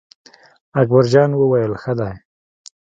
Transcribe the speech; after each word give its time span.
اکبر 0.81 1.03
جان 1.13 1.31
وویل: 1.35 1.73
ښه 1.81 1.93
دی. 1.99 2.13